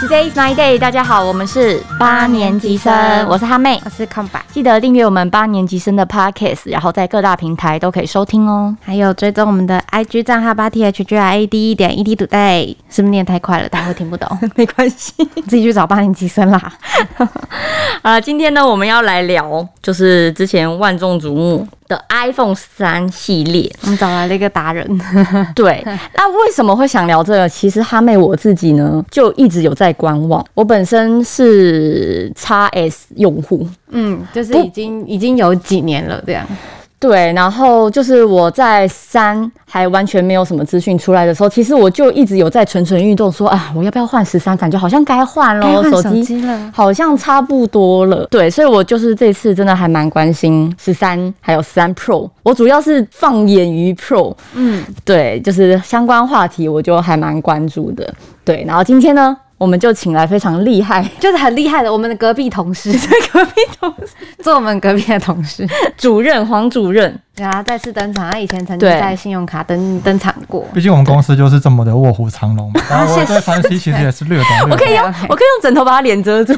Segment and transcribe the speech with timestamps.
[0.00, 8.76] Today's my day，大家好，我们是八年级生，我是哈妹，我是空白，记得订阅我们八年级生的 Podcast，然后在各大平台都可以收听哦。
[8.80, 14.38] 还有追踪我们的 IG 账号八 T H G I A D 一点 E T Today，是不是念太快了，大家会听不懂？
[14.54, 15.12] 没关系，
[15.48, 16.72] 自己去找八年级生啦。
[18.02, 23.70] 啊，今天呢，我们要来聊，就是之前万众瞩目的 iPhone 三系列。
[23.82, 24.86] 我们找来了一个达人，
[25.56, 25.82] 对，
[26.14, 27.48] 那为什么会想聊这个？
[27.48, 30.44] 其实哈妹我自己呢，就一直有在观望。
[30.54, 36.46] 我本身是 x S 用户，嗯，就是已经已经有几年了这样。
[37.00, 44.56] 对，然后就是我在三还完全没有什么资讯出来的时候，其实我就一直有在蠢蠢欲动，说啊，我要不要换十三？
[44.56, 48.26] 感觉好像该换喽，手机了，好像差不多了。
[48.30, 58.12] 对，所以我就是这次真的还蛮关心十三还有十三 Pro，我主要是放眼于 Pro，嗯，对，就是相关话题我就还蛮关注的。
[58.44, 59.36] 对，然后今天呢？
[59.58, 62.92] 我们就请来非常厉害， 就是很厉害的我们的隔壁同事，
[63.32, 65.66] 隔壁同事做我们隔壁的同事，
[65.98, 68.30] 主任黄主任，然后再次登场。
[68.30, 70.64] 他以前曾经在信用卡登登场过。
[70.72, 72.80] 毕竟我们公司就是这么的卧虎藏龙嘛。
[72.88, 74.70] 然后我对山西其实也是略懂。
[74.70, 76.54] 我可以用我可以用枕头把他脸遮住。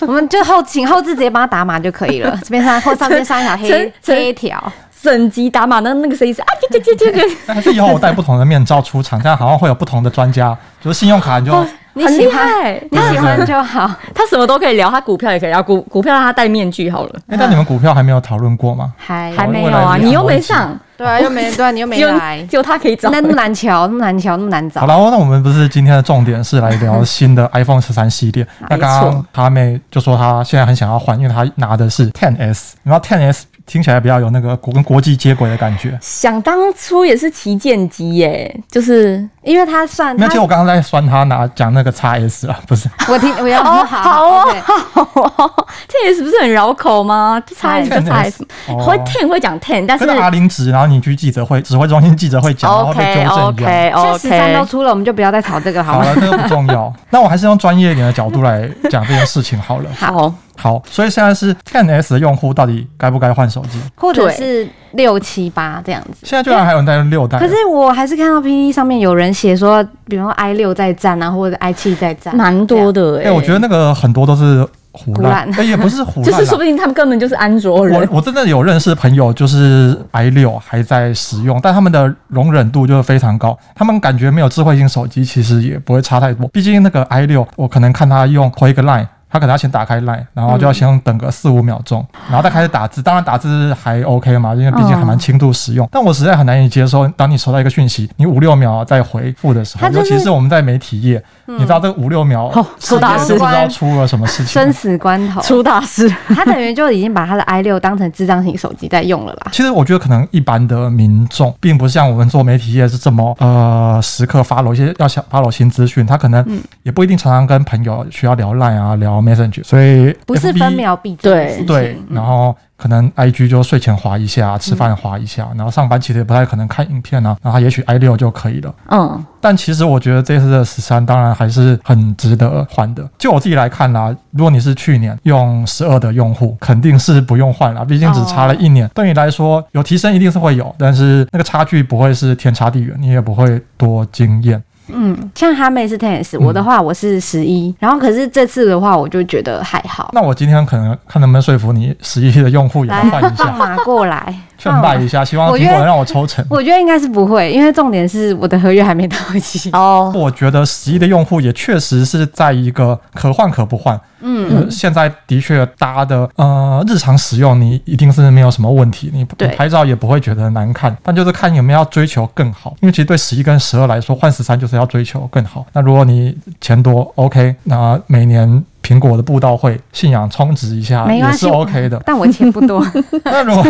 [0.00, 2.34] 我们就后请后置直接帮他打码就可以了。
[2.42, 7.28] 这边上或上面上一条黑黑条，整集打码的那个声音是啊，这这这这。
[7.46, 11.52] 还是以后我戴不同的面罩出场，这样好像会有不同的专家，就是信用卡你就。
[11.94, 13.90] 你喜欢，你喜欢就好。
[14.14, 15.62] 他什么都可以聊，他股票也可以聊。
[15.62, 17.20] 股股票让他戴面具好了。
[17.28, 18.92] 哎，但你们股票还没有讨论过吗？
[18.96, 20.78] 还还没有啊，你又没上。
[20.96, 23.10] 对啊，又没对，你又没 来，就他可以找。
[23.10, 24.82] 那那么难瞧，那么难瞧，那么难找。
[24.82, 28.46] 好了，那我们不是今天的重点是来聊新的 iPhone 十三系列。
[28.68, 33.46] 那刚刚他妹就说他现在很想要换，因为他拿的是 Ten S，然后 Ten S。
[33.66, 35.96] 听起来比较有那个国跟国际接轨的感觉。
[36.00, 40.16] 想当初也是旗舰机耶，就是因为它算。
[40.16, 42.88] 那其实我刚刚在酸他拿讲那个叉 S 啊， 不是。
[43.08, 45.02] 我听我要哦好哦好
[45.36, 47.42] 哦，Ten S 不是很绕口吗？
[47.56, 56.92] 叉 S 就叉 S，会 Ten 会讲 Ten，但是阿零值，然后你去记者会指挥中心记者会讲，然后被纠正 OK OK，十三都出了，我们就不要再吵这个好了，这个不重要。
[57.10, 59.90] 那我还是用专业一点的角度来讲这件事情好了。
[59.96, 60.32] 好。
[60.62, 66.18] 好，所以现在是 Ten S 的用户到底该不该换手机，或者是六七八这样子？
[66.22, 73.32] 现在居然还有人在用六代，可是我还是看到 PPT 上面有人写说，比方说 i 六在战啊，或者 i 七在战，蛮多的哎。
[73.32, 78.00] 我觉得那个很多都是胡乱，哎也不是胡乱，就是说不定他们根本就是安卓人。
[78.00, 86.46] 我我真的有认识朋友，就是 i 六还在使用，但他们的容忍度就是非常高，他们感觉没有智慧型手机其实也不会差太多。
[86.52, 89.08] 毕竟那个 i 六，我可能看他用回一个 line。
[89.32, 93.00] 他可能要先打开 Line，然后就要先等个四五秒钟，然后再开始打字。
[93.00, 95.88] 当然打字还 OK 嘛，因为毕竟还蛮轻度使用。
[95.90, 106.06] 但我实在很难以接受，当你收到一个讯息，你五六秒再回复的时候，尤其是我们在媒体业，你知道这五六秒出大事，不知道出了什么事情，生死关头出大事。
[106.28, 109.46] 他等于就已经把他的 i 六当成智障型手机在用了啦。
[109.52, 116.44] 其实我觉得可能一般的民众并不像我们做媒体业是这么呃时刻发了一些要想发了新资讯，他可能
[116.82, 120.14] 也不一定常常跟朋友需要聊 Line 啊聊 Messenger，所以。
[120.26, 128.74] 不是分秒必对对，然后可能 I G 就睡前划一下，吃饭划一下，然后上班其实也不太可能看影片啊，然后也许 I 六就可以了。
[128.90, 133.08] 嗯，但其实我觉得这次的十三当然还是很值得换的。
[133.18, 138.88] 就我自己来看啦，如果你是去年用十二的用户，肯定是不用换了，毕竟只差了一年。
[138.94, 144.62] 对你来说有提升一定是会有，但是那个差距不会是天差地远，你也不会多惊艳。
[144.92, 150.10] 嗯，像哈妹是 ten s，我的话我是十一，然后可是这次的话我就觉得还好。
[150.12, 154.34] 那我今天可能看能不能说服你十一的用户也换一下，马过来。
[154.62, 156.44] 劝败一下，希望苹果能让我抽成。
[156.48, 160.12] 我觉得应该是不会，因为重点是我的合约还没到期哦。
[160.14, 164.00] 我觉得十一的用户也确实是在一个可换可不换。
[164.24, 170.96] 嗯，现在的确搭的呃日常使用，你一定是没有什么问题，你拍照也不会觉得难看。
[171.02, 175.66] 但就是看有没有要追求更好，因为其实对十一跟十二来说，换十三就是要追求更好。
[175.72, 178.64] 那如果你钱多，OK，那每年。
[178.82, 182.84] 苹果的布道会信仰充值一下也是 OK 的，但我钱不多。
[183.24, 183.64] 那如果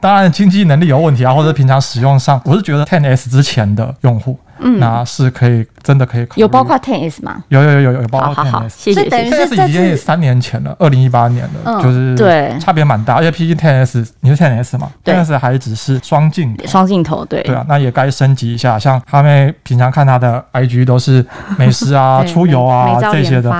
[0.00, 4.38] 当然经济能力有问题啊，或者平常使用上，我是觉得 Ten S 之前的用户。
[4.58, 6.40] 嗯，那是可以，真的可以考虑。
[6.40, 7.42] 有包括 Ten S 吗？
[7.48, 8.76] 有有有有有包括 Ten S。
[8.78, 9.08] 谢谢。
[9.08, 13.14] 等于是已经三年前了，二零一八年了，就是对差别蛮大。
[13.14, 18.78] 而且 PG Ten S 你是 Ten S 嘛，Ten S 还只是双镜双镜头，对对啊，那也该升级一下。
[18.78, 21.24] 像他们平常看他的 IG 都是
[21.58, 23.50] 美食啊、 出游啊这些的，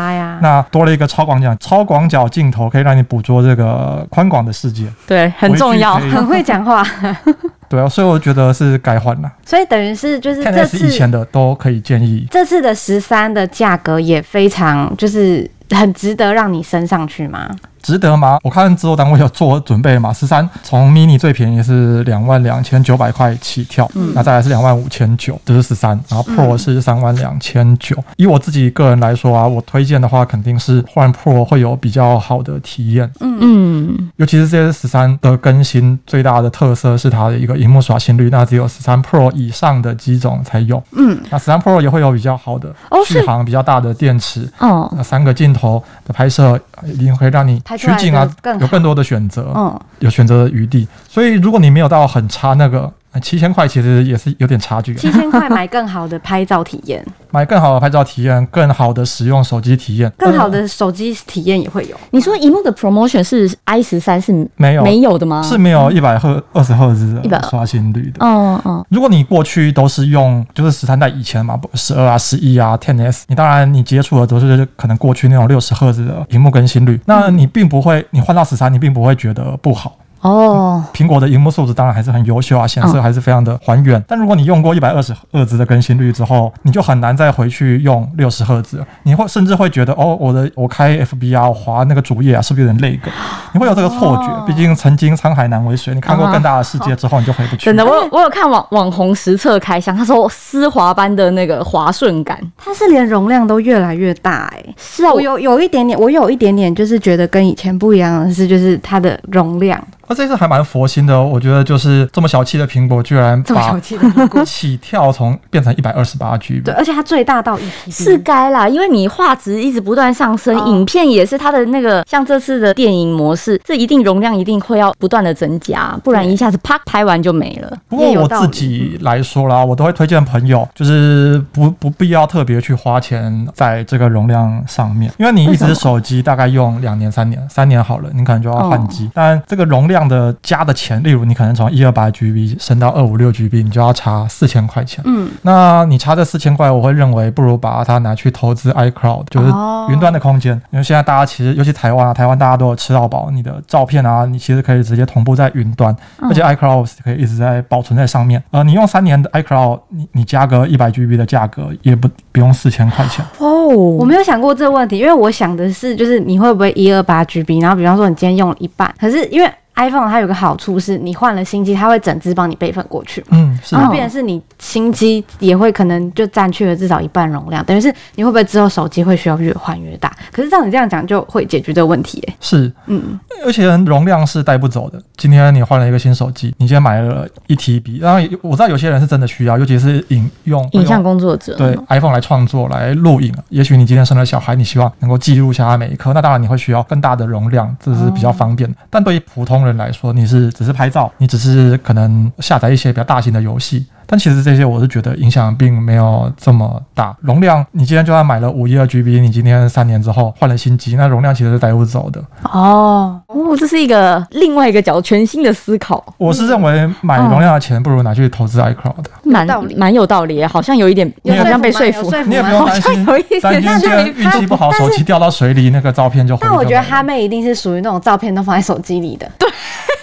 [0.41, 4.87] 那多了一个超广角超广角镜头，可以让你捕捉这个宽广的世界。
[5.07, 6.85] 对，很重要， 很会讲话。
[7.75, 9.33] 对啊，所以我觉得是该换了。
[9.45, 12.25] 所以等于是就是这 S 以前的都可以建议。
[12.31, 17.51] 这次的十三的价格也非常就是很值得让你升上去吗？
[17.85, 18.39] 值得吗？
[18.43, 27.97] 我看制作单位有做准备嘛，十三从 mini 最便宜是两万两千九百块起跳，嗯那再来是两万五千九，这是十三，然后 Pro 是三万两千九。
[28.17, 40.83] 以我自己个人来说啊，我推荐的话肯定是换 Pro 会有比较好的体验，嗯嗯，尤其是这些十三的更新，最大的特色是它的一个荧幕刷新率，那只有十三 Pro 以上的机种才有。
[40.93, 42.75] 嗯，那十三 Pro 也会有比较好的
[43.07, 48.31] 续航、比较大的电池，哦，那三个镜头的拍摄一定会让你拍出来取景啊
[48.61, 50.87] 有更多的选择，嗯，有选择的余地。
[51.09, 54.95] 所以如果你没有到很差那个七千块，其实也是有点差距。
[54.95, 61.97] 七千块买更好的拍照体验， 买更好的拍照体验，更好的使用手机体验，更好的手机体验也会有。
[62.11, 65.43] 你说荧幕的 promotion 是 i 十三是没有没有的吗？
[65.43, 68.25] 是没有一百赫二十赫兹的120刷新率的。
[68.25, 79.97] 哦哦，如果你过去都是用就是十三代以前嘛，十二啊、十一啊、Ten S，你当然你接触的都是可能过去那种六十赫兹的荧幕更新率，那你并不会，你换到十三，你并不会觉得不好。
[80.25, 84.03] 哦，苹果的荧幕素质当然还是很优秀啊，显示还是非常的还原。
[84.09, 88.83] 但如果你用过一百二十赫兹的更新率之后，你就很难再回去用六十赫兹。
[89.03, 93.11] 你会甚至会觉得，哦，我的我开 FB 啊，我滑那个主页啊，是不是有点累个？
[93.53, 94.47] 你会有这个错觉。
[94.47, 97.67] 毕竟曾经沧海难为水，你看过更大的世界之后，你就回不去。
[97.67, 109.83] 真的，我有我有看网网红实测开箱，他说丝滑般的那个滑顺感，它是连容量都越来越大哎、是啊，我我有有一点点，我有一点点就是觉得跟以前不一样的是，就是它的容量
[110.15, 120.69] 那这次还蛮佛心的哦，我觉得就是这么小气的苹果，居然这么小把气的苹果，起跳从变成一百二十八 G 对，而且它最大到一 T 是该啦，因为你画质一直不断上升，哦。
[120.69, 127.77] 影片也是它的那个像这次的电影模式，这一定容量一定会要不断的增加，不然一下子啪拍完就没了。
[127.89, 139.11] 不过我自己来说啦，我都会推荐朋友，就是不不必要特别去花钱在这个容量上面，因为你一只手机大概用两年、三年，三年好了，你可能就要换机。
[139.15, 145.03] 但这个容量的加的钱，例如你可能从一二八 GB 升到二五六 GB，你就要差四千块钱。
[145.07, 150.53] 嗯，那你差这四千块，我会认为不如把它拿去投资 iCloud，就是哦云端的空间。
[150.71, 158.43] 因为现在大家其实，尤其台湾啊，台湾大家都有吃到饱，你的照片啊，你其实可以直接同步在云端，而且 iCloud 可以一直在保存在上面。
[158.51, 163.25] 呃，你用三年的 iCloud，你你加个一百 GB 的价格，也不不用四千块钱。
[163.39, 173.27] 哦，我没有想过这个问题，因为我想的是，就是你会不会一二八 GB，然后比方说你今天用了一半，可是因为 iPhone 它有个好处是，你换了新机，它会整只帮你备份过去嘛。
[173.33, 180.13] 嗯，是然后，变成是你新机也会可能就占去了至少一半容量，等于是你会不会之后手机会需要越换越大？
[180.33, 185.01] 可是照你这样讲，就会解决这个问题耶、是，嗯，而且容量是带不走的。
[185.17, 198.77] 今天你换了一个新手机，你今天买了一 TB，然后我知道有些人是真的需要，尤其是影用影像工作者，对 iPhone 来创作来录影，也许你今天生了小孩，你希望能够记录下他每一刻，那当然你会需要更大的容量，这是比较方便的。
[198.89, 203.87] 但对于普通人来说，你是只是拍照，你只是可能下载一些比较大型的游戏。
[204.07, 212.23] 但其实这些我是觉得影响并没有这么大，容量你今天就算买了五一二 GB，你今天三年之后换了新机，那容量其实是带不走的。
[212.43, 219.75] 哦，哦，这是一个另外一个角度，全新的思考，我是认为买容量的钱不如拿去投资 iCloud 的，蛮道理。
[219.75, 222.11] 蛮有道理，好像有一点，有好像被说说服吗。
[222.11, 222.11] 服。
[222.11, 229.49] 有说服你也不用担心有一点，担心今天运气不好，手机掉到水里，那个照片就毁但我觉得哈妹一定是属于那种照片都放在手机里的，对，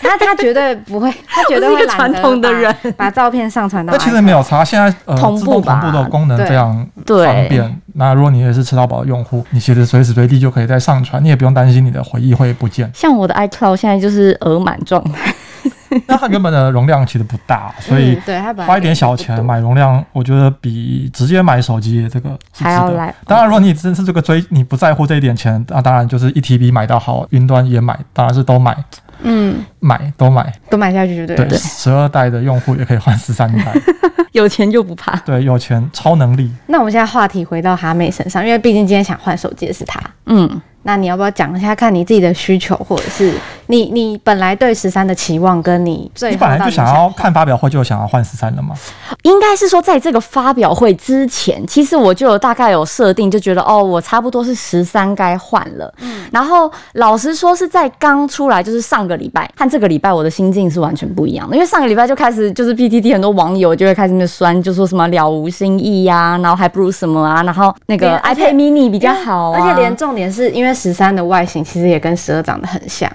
[0.10, 2.76] 她她绝对不会，他绝对是一个传统的人。
[2.98, 4.00] 把，照片上传到那。
[4.00, 7.82] 其实没有差，现在呃同步同步的功能非常方便。
[7.94, 12.90] 那如果你也是吃到饱的用户，你其实随时随地就可以再上传，你也不用担心你的回忆会不见。
[12.94, 15.34] 像我的 iCloud 现在就是额满状态，
[16.08, 22.70] 那它原本的容量其实不大，所以嗯、对花一点小钱买容量，我觉得比直接买手机这个是值得。
[22.70, 28.76] 还要来当然，如果你真是这个追你不在乎这一点钱，那当然就是一 TB 买到好，云端也买，当然是都买
[29.24, 30.54] 嗯，买都买。
[30.70, 31.46] 都买下去就对了。
[31.46, 33.74] 对，十二代的用户也可以换十三代。
[34.32, 35.16] 有钱就不怕。
[35.26, 36.50] 对，有钱超能力。
[36.68, 40.00] 那我们现在话题回到哈妹身上，因为毕竟今天想换手机的是她。
[40.28, 43.34] 嗯，那你要不要讲一下，看你自己的需求，或者是
[43.72, 48.76] 你你本来对十三的期望，跟你最你本来就想要看发表会，就想要换十三了吗？
[49.24, 55.94] 应该是说，在这个发表会之前，其实我就有大概有设定，就觉得哦，我差不多是十三该换了。
[56.02, 61.56] 嗯，然后老实说，是在刚出来，就是上个礼拜和这个礼拜，我的心境是完全不一样的。
[61.56, 73.10] 因为上个礼拜就开始，就是 PTT 很多网友就会开始那酸，就说什么了无新意呀、然后还不如什么啊，然后那个 iPad mini 比较好、啊，而且连重点是因为十三的外形其实也跟十二长得很像，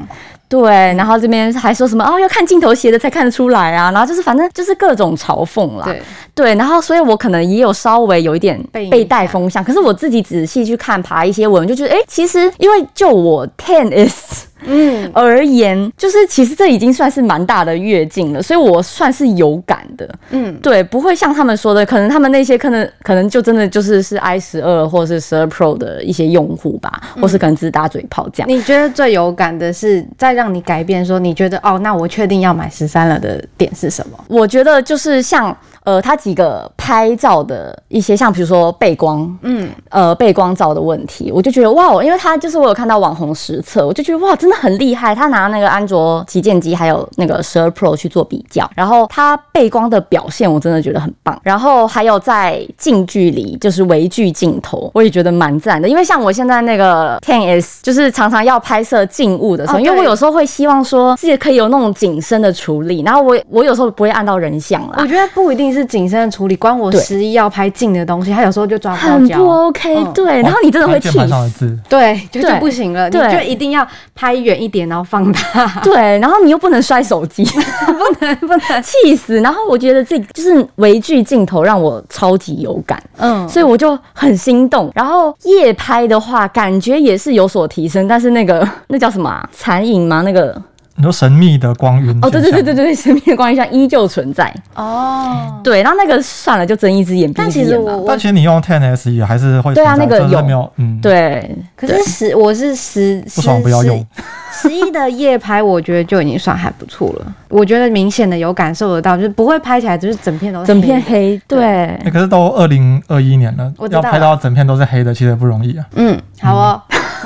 [0.48, 6.02] 对，然后这边还说什么哦，要看镜头斜的才看得出来啊，然后就是反正就是各种嘲讽啦，对，
[6.34, 28.48] 对，然后所以我可能也有稍微有一点被被带风向，可是我自己仔细去看爬一些文，就觉得哎，诶其实因为就我 ten is 嗯，而言，就是其实这已经算是蛮大的跃进了，所以我算是有感的，嗯，对，不会像他们说的，可能他们那些可能可能就真的就是是 i 十二或是十二 Pro 的一些用户吧，或是可能只是打嘴炮这样。
[28.48, 34.18] 你觉得最有感的是在让你改变说，你觉得哦，那我确定要买十三了的点是什么？
[34.28, 35.56] 我觉得就是像
[35.86, 45.14] 呃，它几个拍照的一些，像比如说背光，嗯，呃，背光照的问题，我就觉得哇，因为他就是我有看到网红实测，我就觉得哇，真的很厉害。
[45.14, 51.40] 他拿那个安卓旗舰机还有那个十二 Pro 去做比较，然后他背光的表现我真的觉得很棒。
[51.44, 55.88] 然后还有在近距离就是微距镜头，我也觉得蛮赞的。
[55.88, 65.06] 因为像我现在那个 Ten S，就是常常要拍摄静物的时候，哦因为我有时候会希望说自己可以有那种景深的处理，然后我我有时候不会按到人像啦我。
[65.06, 70.12] 觉得不一定是谨慎的处理，关我十一要拍近的东西，他有时候就抓不到焦很不 OK，、嗯。
[70.14, 77.44] 对，然后你真的会气死，字，对，就就不行了，你就一定要拍远一点，然后放大， 对，然后你又不能摔手机，
[77.86, 79.40] 不能不能，气死。
[79.40, 84.90] 然后我觉得这就是微距镜头让我超级有感，嗯，所以我就很心动。
[84.94, 89.48] 然后夜拍的话，感觉也是有所提升，但是那个那叫什么啊？
[89.52, 90.22] 残影吗？
[90.22, 90.60] 那个
[90.96, 94.52] 你说神秘的光晕哦，对对对对对，神秘的光晕像依旧存在。
[94.74, 97.92] 哦，对，然后那个算了，就睁一只眼闭但一只眼吧。
[98.06, 104.04] 但其实你用 Ten S 也还是会对啊那个有有，嗯，，对，可是十我是十不爽不要用。
[104.52, 107.26] 十一的夜拍，我觉得就已经算还不错了。
[107.50, 111.10] 我觉得明显的有感受得到，就是不会拍起来就是整片都是整片的。
[111.10, 115.84] 黑，对欸可是都二零二一年了要拍到整片都是黑的，其实不容易啊。
[115.96, 116.82] 嗯，好哦、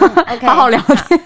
[0.46, 1.20] 好好聊天。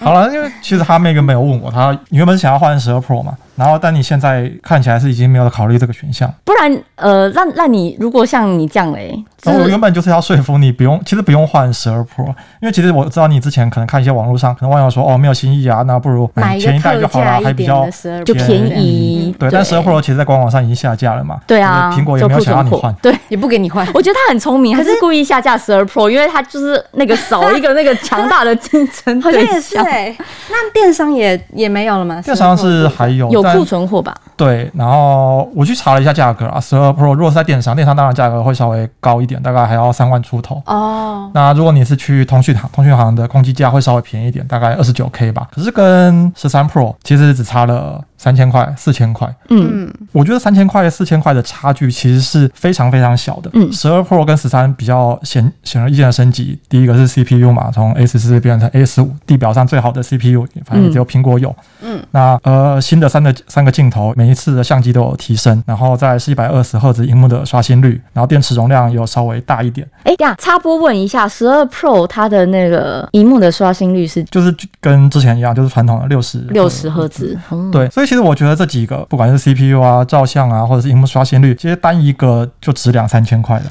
[0.00, 6.32] 好了，因为其实他妹原本有问我，他原本想要换十二 Pro 嘛，然后但你现在看起来是已经没有考虑这个选项。
[6.46, 12.26] 不然，呃，让让你如果像你这样嘞，就是我原本就是要说服你不用，其实不用换十二 Pro，
[12.62, 17.86] 因为其实我知道你之前可能看一些网络上，可能网友说哦没有新意啊，那不如买前一代就好了，还比较
[18.24, 19.36] 就便宜。
[19.38, 19.50] 对。
[19.50, 22.94] 但十二 Pro 其实在官网上已经下架了嘛，对啊，苹果也没有想要你换。
[23.02, 23.86] 对，也不给你换。
[23.92, 30.16] 我觉得他很聪明，他是故意下架十二 Pro，因为他就是那个少一个 那个强大的竞争好像对也是象，哎、
[30.48, 32.22] 那电商也也没有了吗？
[32.22, 34.16] 电商是还有有库存货吧？
[34.40, 40.62] 对，然后我去查了一下价格啊，十二 Pro 如果是在电商，电商当然价格会稍微高一点，大概还要三万出头。
[40.64, 45.46] 哦，那如果你是去通讯行，通讯行的空机价会稍微便宜一点，大概二十九 K 吧。
[45.54, 49.28] 可是跟十三 Pro 其实只差了三千块、四千块。
[49.50, 53.50] 嗯，嗯，我觉得三千块、四千块的差距其实是非常非常小的。
[53.52, 61.54] 嗯十二 Pro 跟十三比较显显而易见的升级，第一个是 CPU 嘛，从 A 十四变成 A 十五，地表上最好的 CPU，反正也只有苹果有。
[61.82, 83.64] 嗯，那呃新的三个三个镜头，每一次的相机都有提升，然后再是一百二十赫兹荧幕的刷新率，然后电池容量有稍微大一点，哎，这样插播问一下，十二 Pro 它的那个荧幕的刷新率是就是跟之前一样，就是传统的六十六十赫兹，嗯，对，所以其实我觉得这几个，不管是 CPU 啊、照相啊，或者是荧幕刷新率，其实单一个就值两三千块了。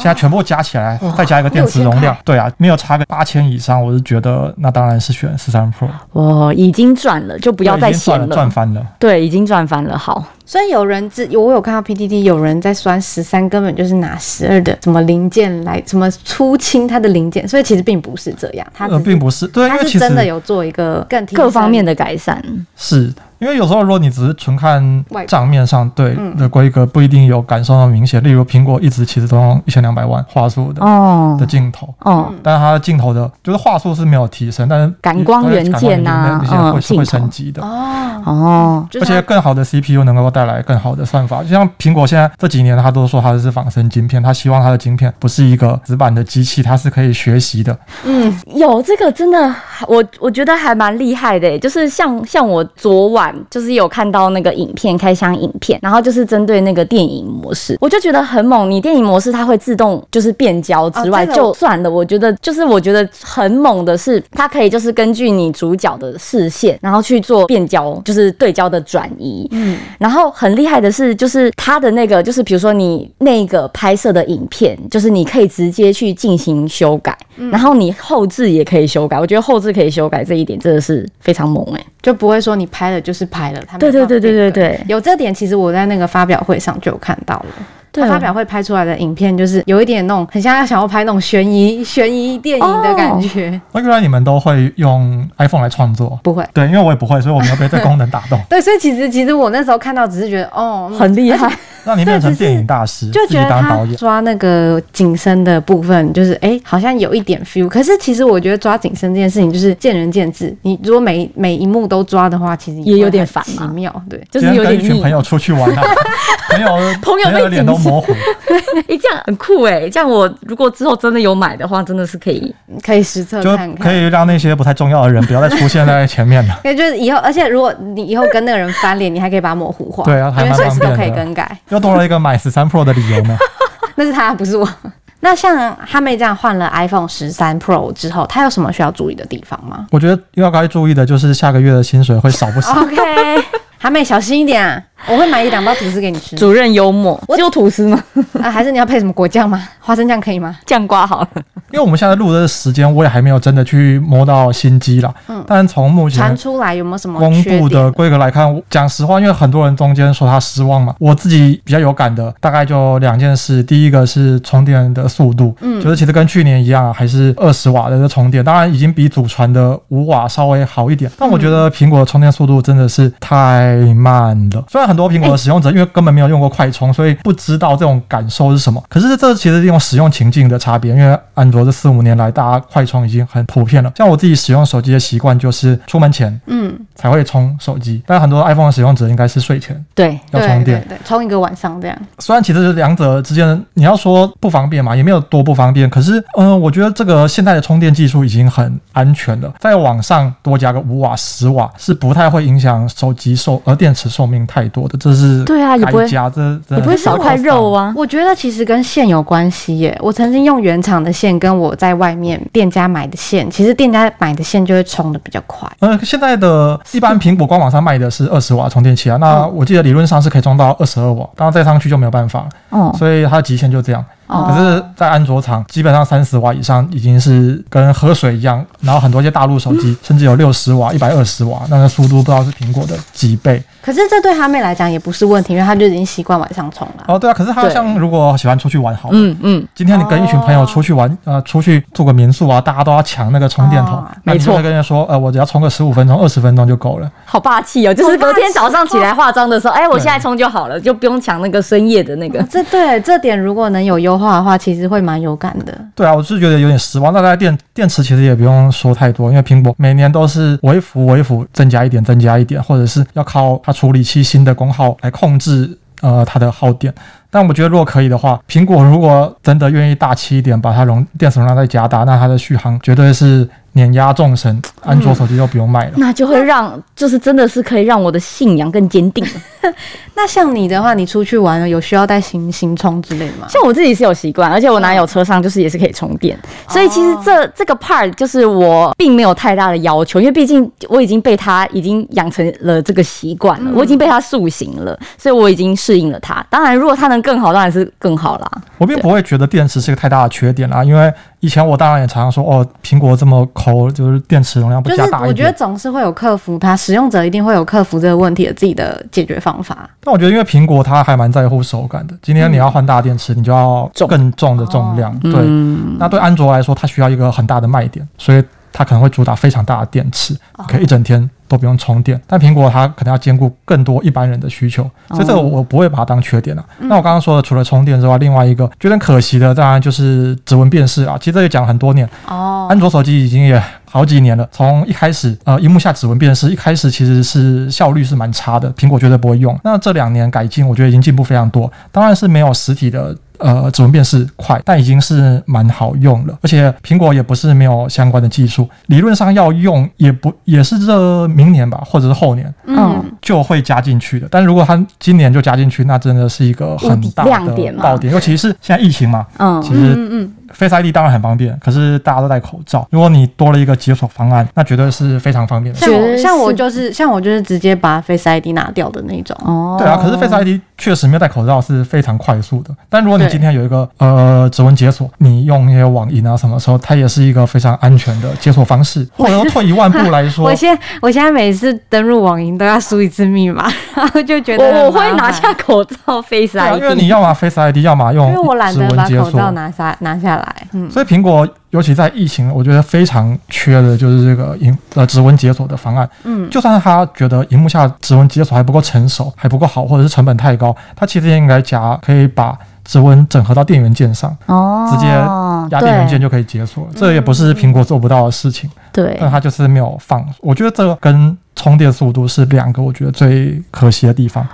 [0.00, 8.82] 现在全部加起来，再加一个电池容量，对啊，没有差个八千以上，我是觉得那当然是选十三 Pro，我已经赚了，就不不要再闲了，赚翻了。
[8.98, 9.98] 对，已经赚翻了。
[9.98, 22.40] 好，所以有人自我有看到 PDD 有人在酸十三，根本就是拿十二的什么零件来什么出清它的零件，所以其实并不是这样，它并不是，对，因它是为其实真的有做一个更各方面的的改善，
[22.76, 28.22] 是因为有时候如果你只是纯看账面上对嗯的规格，不一定有感受到明显。
[28.22, 31.92] 例如苹果一直其实都用一千两百万画素的哦的镜头。
[32.00, 37.62] 哦，但是它的镜头的，就是画素是没有提升，但是感光元件呐那些会是会升级的。
[37.62, 47.76] 哦，哦，而且更好的 CPU 能够带来更好的算法，就像苹果现在这几年，它都说它是仿生晶片，它希望它的晶片不是一个死板的机器，它是可以学习的。
[48.04, 49.54] 嗯有这个真的，
[49.88, 58.70] 我我觉得还蛮厉害的耶，就是像像我昨晚就是有看到那个影片开箱影片，然后就是针对那个电影模式，我就觉得很猛。
[58.70, 69.48] 你电影模式它会自动就是变焦之外，就算了，我觉得就是我觉得很猛的是，它可以就是根据你主角的视线，然后去做变焦，就是对焦的转移。
[69.52, 77.16] 嗯，然后很厉害的是，就是它的那个，就是比如说你那个拍摄的影片，就是你可以直接去进行修改。
[77.50, 79.18] 然后你后置也可以修改。
[79.18, 87.46] 我觉得后置可以修改这一点真的是非常猛哎、就不会说你拍的就是拍了，他没有对对对对对对有这点，其实我在那个发表会上就有看到了。
[87.92, 93.60] 对他发表会拍出来的影片，就是有一点那种很像要想要拍那种悬疑 悬疑电影的感觉。
[93.72, 96.16] 那原来你们都会用 iPhone 来创作？
[96.22, 101.52] 不会，对，因为我也不会，所以我没有被这功能打动， 对，所以其实其实我那时候看到只是觉得哦，嗯很厉害。
[101.84, 103.80] 让你变成电影大师，就觉得他。
[103.96, 107.68] 抓那个景深的部分，就是哎、诶好像有一点 feel。
[107.68, 110.54] 可是其实我觉得抓景深这件事情就是见仁见智。
[110.62, 114.02] 你如果每每一幕都抓的话，其实也有点烦嘛奇妙。
[114.08, 115.10] 对，就是有点腻跟一群朋。
[115.10, 115.82] 友出去玩啊，
[116.50, 116.68] 朋友
[117.02, 118.12] 朋友被的脸都模糊。
[118.88, 122.54] 哎、这样很酷哎、这样我如果之后真的有买的话，真的是可以。
[122.84, 123.88] 可以实测就看看。
[123.88, 126.60] 可以让那些不太重要的人不要再出现在前面了。
[126.62, 131.58] 对，就是以后，而且如果你以后跟那个人翻脸，你还可以把它模糊化，对啊随时都可以更改。
[131.70, 133.36] 又多了一个买十三 Pro 的理由呢。
[133.96, 134.68] 那是他，不是我。
[135.22, 142.72] 那像哈妹这样换了 iPhone 十三 Pro 之后，他有什么需要注意的地方吗我觉得要该注意的就是下个月的薪水会少不少。
[142.80, 143.44] ？OK，
[143.78, 144.82] 哈妹小心一点啊！
[145.08, 148.02] 我会买一两包吐司给你吃主任幽默，只有吐司吗？
[148.40, 149.66] 啊，还是你要配什么果酱吗？
[149.80, 150.56] 花生酱可以吗？
[150.66, 151.28] 酱瓜好了。
[151.72, 155.12] 因为我们现在录的时间，我也还没有真的去摸到新机啦。
[155.28, 157.30] 嗯，但从目前传出来有没有什么公？
[157.44, 163.62] 布的规格来看，讲实话，因为很多人中间说他失望嘛，我自己比较有感的大概就两件事。
[163.62, 174.64] 第一个是充电的速度，嗯，就是其实跟去年一样啊，还是二十瓦的这充电，当然已经比祖传的五瓦稍微好一点，但我觉得苹果的充电速度真的是太慢了。
[174.68, 183.92] 虽然很多苹果的使用者因为根本没有用过快充，所以不知道这种感受是什么，可是这其实是用使用情境的差别，因为安卓这四五年来，大家快充已经很普遍了。
[183.96, 190.84] 像我自己使用手机的习惯就是出门前嗯，才会充手机，但很多 iPhone 的使用者应该是睡前对，要充电。
[190.88, 191.96] 对充一个晚上这样。
[192.18, 207.92] 虽然其实两者之间你要说不方便嘛，也没有多不方便，可是嗯、呃我觉得这个现在的充电技术已经很安全了，在网上多加个五瓦、十瓦是不太会影响手机寿呃电池寿命太多的，这是对啊也不会该加这这也不会少块肉啊。
[207.96, 209.96] 我觉得其实跟线有关系耶。
[210.00, 215.70] 我曾经用原厂的线，跟我在外面店家买的线，其实店家买的线就会充的比较快。
[215.80, 224.04] 呃，现在的一般苹果官网上卖的是二十瓦充电器啊，那我记得理论上是可以充到二十二瓦，当然再上去就没有办法了，哦，所以它的极限就这样。
[224.30, 233.62] 哦可是，在安卓厂，基本上三十瓦以上已经是跟喝水一样，然后很多一些大陆手机甚至有六十瓦、一百二十瓦，那个速度不知道是苹果的几倍。
[233.82, 237.04] 可是这对他妹来讲也不是问题，因为她就已经习惯晚上充了。
[237.08, 247.10] 哦，对啊，可是它对像如果喜欢出去玩好了，嗯嗯，今天你跟一群朋友出去玩，呃，出去住个民宿啊，大家都要抢那个充电头没错会跟人家说，呃，我只要充个十五分钟、二十分钟就够了。
[247.24, 247.94] 好霸气哦！
[247.94, 252.42] 就是隔天早上起来化妆的时候，哎，我现在充就好了，就不用抢那个深夜的那个。
[252.50, 255.76] 这对这点如果能有优化的话，其实会蛮有感的。
[255.94, 257.12] 对啊，我是觉得有点失望。
[257.12, 266.94] 那在电电池其实也不用说太多，因为苹果每年都是微幅微幅增加一点，增加一点，或者是要靠它处理器新的功耗来控制呃它的耗电。
[267.32, 275.92] 但我觉得如果可以的话，苹果如果真的愿意大气一点，把它容电池容量再加大，那它的续航绝对是碾压众神，安卓手机就不用卖了。
[275.96, 279.30] 那就会让，就是真的是可以让我的信仰更坚定了。
[280.20, 283.46] 那像你的话，你出去玩有需要带行行充之类的吗？
[283.48, 296.44] 像我自己是有习惯，而且我男友车上就是也是可以充电，所以其实这这个 part 就是我并没有太大的要求，因为毕竟我已经被他已经养成了这个习惯了，我已经被他塑形了，所以我已经适应了他。
[296.50, 298.50] 当然，如果他能更好，当然是更好啦。
[298.76, 305.50] 我并不会觉得电池是一个太大的缺点啦，因为以前我当然也常常说，哦，苹果这么抠，就是电池容量不加大一我觉得。
[305.60, 309.88] 总是会有克服它，使用者一定会有克服这个问题的自己的解决方法。
[310.10, 315.16] 但我觉得，因为苹果它还蛮在乎手感的，今天你要换大电池，你就要重更重的重量。
[315.20, 318.42] 对，嗯，那对安卓来说，它需要一个很大的卖点，所以
[318.72, 322.20] 它可能会主打非常大的电池，可以一整天都不用充电。
[322.26, 326.64] 但苹果它可能要兼顾更多一般人的需求，所以这个我不会把它当缺点了。
[326.78, 331.16] 那我刚刚说的，除了充电之外，另外一个觉得很可惜的，当然就是指纹辨识啊。
[331.18, 339.58] 其实这也讲了很多年，哦安卓手机已经也好几年了，从一开始呃，荧幕下指纹辨识，一开始其实是效率是蛮差的，苹果绝对不会用。
[339.64, 341.70] 那这两年改进，我觉得已经进步非常多。
[341.90, 346.38] 当然是没有实体的呃指纹辨识快，但已经是蛮好用了。
[346.42, 354.28] 而且苹果也不是没有相关的技术，理论上要用也不也是这明年吧，或者是后年嗯，就会加进去的。
[354.30, 362.84] 但如果它今年就加进去，那真的是一个很大的亮点嘛爆点，尤其是现在疫情嘛，嗯其实嗯嗯 Face ID 当然很方便，可是大家都戴口罩。
[362.90, 365.80] 如果你多了一个解锁方案，那绝对是非常方便的。
[365.80, 369.36] 像我像我就是像我就是直接把 Face ID 拿掉的那种。
[369.44, 372.74] 哦对啊，可是 Face ID 确实没有戴口罩是非常快速的。
[372.88, 379.06] 但如果你对今天有一个呃指纹解锁，你用一些网银啊什么时候，它也是一个非常安全的解锁方式。
[379.16, 389.30] 或者说退一万步来说我，现我现在每次登入网银都要输一次密码，然 后就觉得我会拿下口罩 Face ID，因为你要么 Face ID，要么用因为我懒指得把纹解锁。
[389.30, 390.56] 口罩拿下拿下来。
[390.72, 396.08] 嗯，所以苹果尤其在疫情，我觉得非常缺的就是这个银呃指纹解锁的方案。
[396.24, 402.56] 嗯就算他觉得荧幕下指纹解锁还不够成熟，还不够好，或者是成本太高，他其实也应该加可以把
[402.90, 406.88] 指纹整合到电源键上，哦，直接压电源键就可以解锁。
[406.96, 410.26] 这也不是苹果做不到的事情，对但它就是没有放。
[410.40, 414.46] 我觉得这个跟充电速度是两个我觉得最可惜的地方。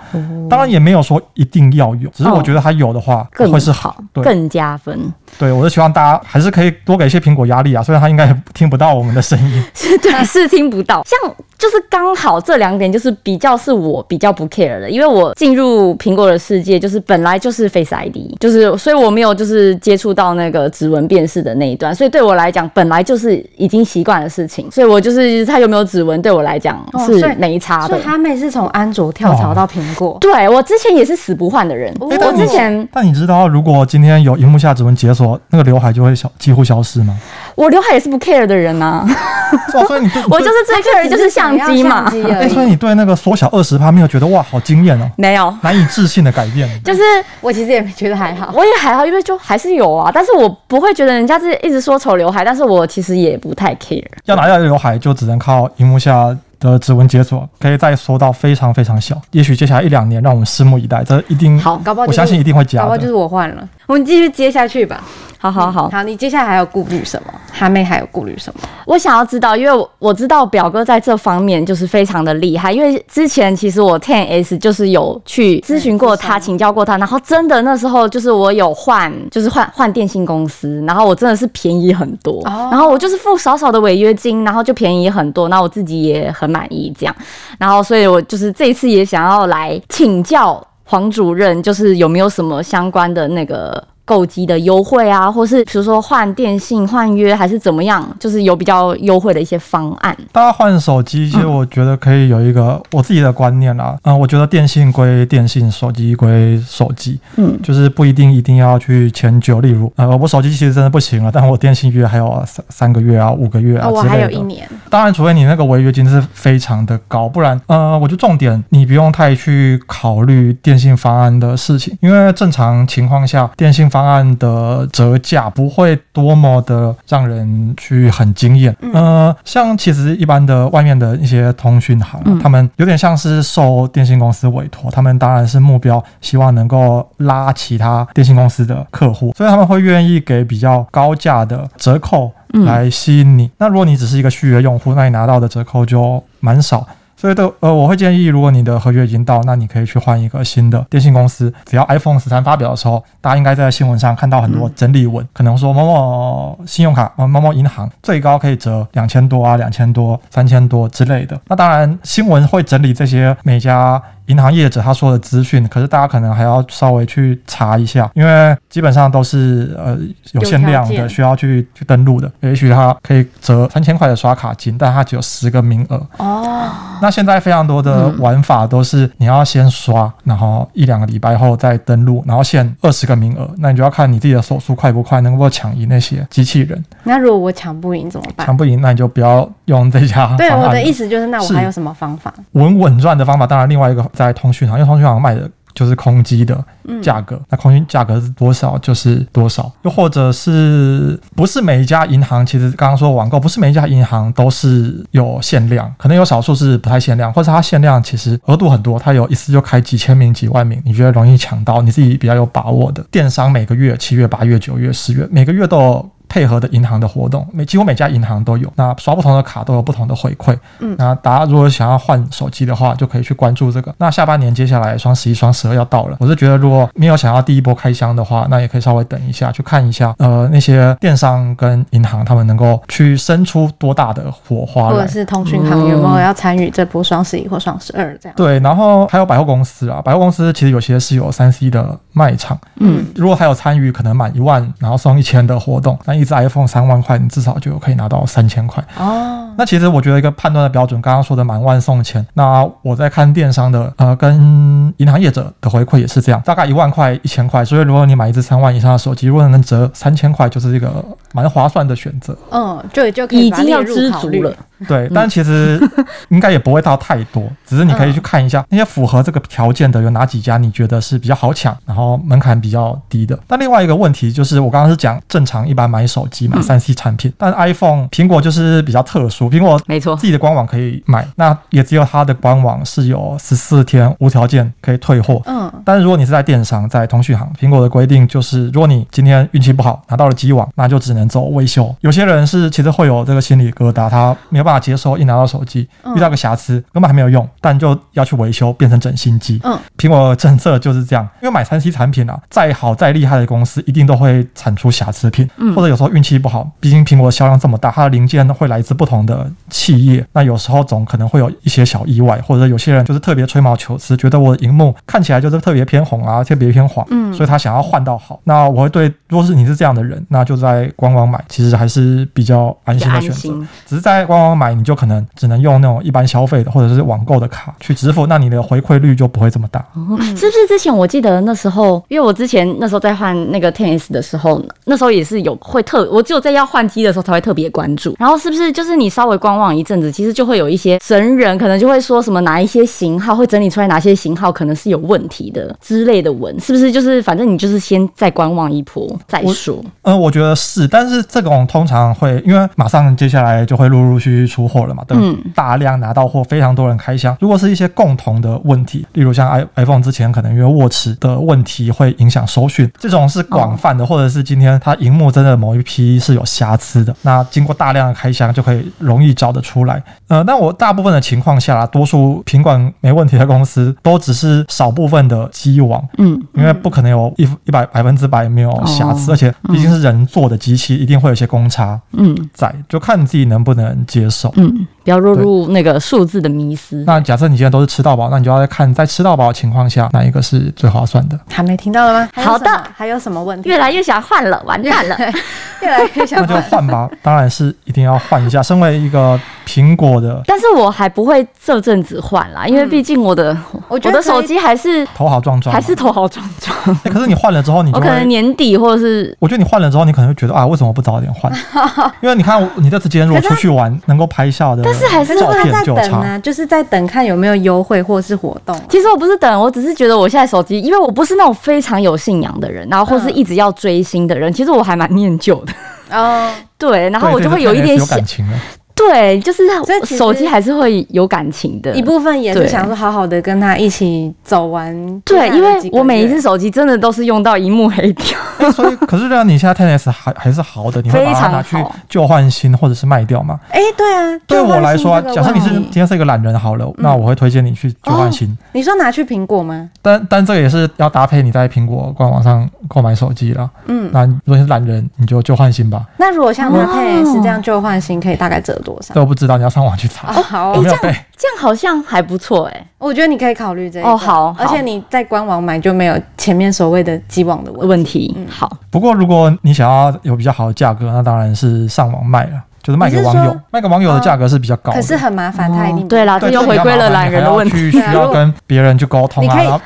[0.50, 4.98] 当然也没有说一定要有，只是我觉得它有的话更会是好，对更加分。
[5.38, 9.62] 对，我是希望大家还是可以多给一些苹果压力啊，虽然它应该也听不到我们的声音。
[9.74, 11.04] 是对，是听不到。
[11.04, 27.88] 像就是刚好这两点，就是比较是我比较不 care 的，因为我进入苹果的世界，就是本来就是 Face ID，就是所以我没有就是接触到那个指纹辨识的那一段，所以对我来讲本来就是已经习惯的事情，所以我就是它有没有指纹对我来讲是哦所以没差的。
[27.88, 30.16] 所以他妹是从安卓跳槽到苹果。
[30.20, 37.18] 对我之前也是死不换的人，我诶但你之前但你知道，如果今天有荧幕下指纹解锁，那个刘海就会消几乎消失吗？
[37.54, 39.02] 我刘海也是不 care 的人呐、
[39.72, 39.84] 是吧？
[39.86, 42.66] 所以你对， 我就是最 care 的就是相机嘛，哎、所以。
[42.66, 46.68] 你对那个缩小二十趴没有觉得哇好惊艳哦，没有，难以置信的改变。
[46.84, 47.00] 就是
[47.40, 48.52] 我其实也觉得还好。
[48.56, 54.04] 我也还好，因为就还是有啊，但是我不会觉得人家是一直说丑刘海，但是我其实也不太 care。
[54.24, 59.20] 要拿掉刘海，就只能靠荧幕下的指纹解锁，可以再缩到非常非常小。
[59.32, 61.02] 也许接下来一两年，让我们拭目以待。
[61.04, 62.84] 这一定好搞不好就是我相信一定会搞加的。
[62.86, 63.68] 不好就是我换了。
[63.86, 65.02] 我们继续接下去吧。
[65.38, 67.32] 好好好，好，你接下来还有顾虑什么？
[67.52, 68.60] 哈妹还有顾虑什么？
[68.86, 87.16] 我想要知道，因为我我知道表哥在这方面就是非常的厉害，因为之前其实我 Ten S 就是有去咨询过他，嗯请教过他，然后真的那时候就是我有换，就是换换电信公司，然后我真的是便宜很多，哦然后我就是付少少的违约金，然后就便宜很多，那我自己也很满意这样，
[87.58, 93.82] 然后所以我就是这一次也想要来请教黄主任，就是有没有什么相关的那个。
[94.06, 100.16] 购机的优惠啊，或是比如说换电信、换约还是怎么样，就是有比较优惠的一些方案。
[100.32, 103.94] 大家换手机，其实我觉得可以有一个我自己的观念啦。
[104.04, 109.60] 嗯、我觉得电信归电信，手机归手机，嗯，就是不一定一定要去迁就。
[109.60, 114.06] 例如，呃，我手机其实真的不行了，但我电信约还有三三个月啊、五个月啊哦，我。
[114.06, 114.68] 还有一年。
[114.88, 128.76] 当然，除非你那个违约金是非常的高，不然，呃，我就重点你不用太去考虑电信方案的事情，因为正常情况下，电信方案的折价不会多么的让人去很惊艳。
[128.92, 142.30] 呃，像其实一般的外面的一些通讯行、他们有点像是受电信公司委托，他们当然是目标希望能够拉其他电信公司的客户，所以他们会愿意给比较高价的折扣
[142.64, 143.50] 来吸引你。
[143.58, 146.86] 那如果你只是一个续约用户，那你拿到的折扣就蛮少。
[147.16, 151.52] 所以的呃，我会建议，如果你的合约已经到，那你可以去换一个新的电信公司。
[151.64, 161.40] 只要 iPhone 十三发表的时候，大家应该在新闻上看到很多整理文，可能说某某信用卡、呃某某银行最高可以折两千多啊、两千多、三千多之类的。
[161.48, 169.96] 那当然，新闻会整理这些每家银行业者他说的资讯，可是大家可能还要稍微去查一下，因为基本上都是呃
[170.32, 172.30] 有限量的，需要去去登录的。
[172.40, 176.06] 也许他可以折三千块的刷卡金，但他只有十个名额。
[176.18, 176.68] 哦，
[177.00, 186.84] 那现在非常多的玩法都是你要先刷，然后一两个礼拜后再登录，然后限二十个名额，那你就要看你自己的手速快不快，能够抢赢那些机器人。
[187.04, 188.46] 那如果我抢不赢怎么办？
[188.46, 192.32] 抢不赢，那你就不要用这家对，我的意思就是，那我还有什么方法？
[192.52, 196.64] 稳稳赚的方法，当然另外一个在通讯行，因为通讯行卖的就是空机的
[197.02, 199.70] 价格，那空机价格是多少就是多少。
[199.82, 213.04] 又或者是不是每一家银行，其实刚刚说网购，不是每一家银行都是有限量，可能有少数是不太限量，或者它限量其实额度很多，它有一次就开几千名、几万名，你觉得容易抢到，你自己比较有把握的。
[213.10, 216.10] 电商每个月七月、八月、九月、十月，每个月都有。
[216.36, 218.70] 配合的银行的活动，每几乎每家银行都有。
[218.76, 220.54] 那刷不同的卡都有不同的回馈。
[220.80, 223.94] 嗯那大家如果想要换手机的话，就可以去关注这个。
[223.96, 234.96] 那下半年接下来双十一、双十二要到了，我是觉得如果没有想要第一波开箱的话，那也可以稍微等一下，去看一下呃那些电商跟银行他们能够去生出多大的火花来。
[234.96, 238.36] 或者是通讯行有没有要参与这波双十一或双十二这样？
[238.36, 248.84] 对，然后还有百货公司啊，百货公司其实有些是有三 C 的卖场，嗯，如果还有参与可能满一万然后送一千的活动，那一只 iPhone 三万块，你至少就可以拿到三千块。
[248.98, 260.92] 哦，那其实我觉得一个判断的标准，刚刚说的满万送钱，那我在看电商的呃跟银行业者的回馈也是这样，大概一万块一千块，所以如果你买一只三万以上的手机，如果能折三千块，就是一个
[261.32, 262.36] 蛮划算的选择。
[262.50, 264.52] 嗯，就就可以已经要知足了。。
[264.86, 265.80] 对，但其实
[266.28, 273.38] 应该也不会到太多，只是你可以去看一下那些符合这个条件的有哪几家，你觉得是比较好抢，然后门槛比较低的。
[273.46, 285.40] 但另外一个问题就是，我刚刚是讲正常一般买手机买三 C 产品，但 iPhone 苹果就是比较特殊，苹果没错自己的官网可以买，那也只有它的官网是有十四天无条件可以退货。
[285.46, 291.94] 嗯，但是如果你是在电商、在通讯行，苹果的规定就是，如果你今天运气不好拿到了机网，那就只能走维修。
[292.00, 299.60] 有些人是其实会有这个心理疙瘩，他没有办法接受一拿到手机遇到个瑕疵，根本还没有用，但就要去维修，变成整新机。
[299.62, 318.40] 嗯，苹果的政策就是这样，因为买三 C 产品啊，再好再厉害的公司一定都会产出瑕疵品，嗯或者有时候运气不好，毕竟苹果的销量这么大，它的零件会来自不同的企业，那有时候总可能会有一些小意外，或者有些人就是特别吹毛求疵，觉得我的荧幕看起来就是特别偏红啊，特别偏黄，嗯，所以他想要换到好。
[318.44, 323.66] 那我会对，如果是你是这样的人，那就在官网买，其实还是比较安心的选择。
[323.86, 329.80] 只是在官网买，你就可能只能用那种一般消费的或者是网购的卡去支付，那你的回馈率就不会这么大。
[329.94, 338.14] 哦是不是之前我记得那时候，因为我之前那时候在换那个 Tennis 的时候，那时候也是有会特，我只有在要换机的时候才会特别关注。
[338.18, 349.82] 然后是不是就是你稍微观望一阵子，其实就会有一些神人可能就会说什么哪一些型号会整理出来哪些型号可能是有问题的之类的文，是不是就是反正你就是先再观望一波再说。
[350.02, 357.36] 嗯，我觉得是，但是这种通常会因为马上接下来就会陆陆续续出货了嘛，等嗯大量拿到货，非常多人开箱。
[357.40, 370.02] 如果是一些共同的问题，例如像 i iPhone 之前可能因为握持的问题会影响收讯，这种是广泛的，或者是今天它荧幕真的某一批是有瑕疵的，那经过大量的开箱就可以容易找得出来。
[370.28, 384.35] 呃，那我大部分的情况下啦，多数品管没问题的公司都只是少部分的机网，嗯，因为不可能有一一百百分之百没有瑕疵，哦而且毕竟是人做的机器，一定会有一些公差嗯在，就看你自己能不能接受。
[384.56, 387.04] 嗯，不要落入那个数字的迷思。
[387.06, 391.38] 那假设你现在都是吃到饱，那你就要看在吃到饱的情况下哪一个是最划算的。
[391.48, 392.28] 还没听到了吗？
[392.34, 393.68] 好的还有什么问题？
[393.68, 395.16] 越来越想换了，完蛋了。
[395.80, 398.60] 越来越想那就换吧，当然是一定要换一下。
[398.60, 408.26] 身为一个苹果的但是我还不会这阵子换啦，因为毕竟我的、我觉得我的手机还是头好壮壮，还是头好壮壮，欸 可是你换了之后，你就我可能。
[408.26, 411.52] 年底或者是我觉得你换了之后，你可能会觉得啊，为什么不早点换？
[412.20, 416.08] 因为你看，你这次今天如果出去玩，能够拍下的但是还是照可是他在。
[416.08, 418.78] 等啊，就是在等看有没有优惠或是活动。
[418.88, 425.72] 其实我不是等，我只是觉得我现在手机，因为我不是那种非常有信仰的人，然后或是嗯一直要追星的人，其实我还蛮念旧的。
[426.10, 428.58] 哦， 对，然后我就会有有一点想感，情了。
[428.96, 429.62] 对，就是
[430.04, 435.20] 手机还是会有感情的一部分也是想说好好的跟他一起走完。
[435.20, 441.76] 对，因为我每一次只手机真的都是用到一幕黑掉，欸 所以，可是让你现在 10S 还还是好的，你会把它拿去
[442.08, 443.60] 旧换新，或者是卖掉吗？
[443.70, 448.56] 哎，对啊，对我来说假设你是今天是一个懒人好了，那我会推荐你去旧换新。
[448.72, 449.88] 你说拿去苹果吗？
[450.00, 453.70] 但但这个也是要搭配你在苹果官网上购买手机了。
[453.86, 456.06] 嗯，那如果你是懒人，你就旧换新吧。
[456.16, 459.12] 那如果像他哦 Ten 这样旧换新，可以大概折多少？
[459.14, 460.28] 这我不知道，你要上网去查。
[460.28, 461.10] 哦，好哦，我没有背。
[461.36, 467.86] 这样好像还不错哎、我觉得你可以考虑这一个哦好好而且你在官网买就没有前面所谓的既往的问题。
[467.86, 475.00] 问题好，不过如果你想要有比较好的价格，那当然是上网卖了，就是卖给网友卖给网友的价格是比较高的。
[475.00, 477.90] 可是很麻烦，他一定不对啦，这对，又回归了懒人的问题。
[477.90, 479.80] 需要对啊如果跟别人去沟通啊，你可以然后